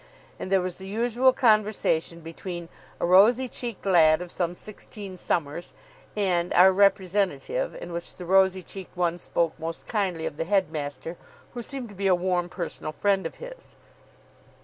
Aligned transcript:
And 0.39 0.51
there 0.51 0.61
was 0.61 0.79
the 0.79 0.87
usual 0.87 1.31
conversation 1.31 2.21
between 2.21 2.69
"a 2.99 3.05
rosy 3.05 3.47
cheeked 3.47 3.85
lad 3.85 4.19
of 4.19 4.31
some 4.31 4.55
sixteen 4.55 5.15
summers" 5.15 5.73
and 6.17 6.51
"our 6.55 6.71
representative," 6.71 7.75
in 7.75 7.91
which 7.91 8.15
the 8.15 8.25
rosy 8.25 8.63
cheeked 8.63 8.97
one 8.97 9.19
spoke 9.19 9.53
most 9.59 9.87
kindly 9.87 10.25
of 10.25 10.37
the 10.37 10.45
head 10.45 10.71
master, 10.71 11.17
who 11.53 11.61
seemed 11.61 11.89
to 11.89 11.93
be 11.93 12.07
a 12.07 12.15
warm 12.15 12.49
personal 12.49 12.91
friend 12.91 13.27
of 13.27 13.35
his. 13.35 13.75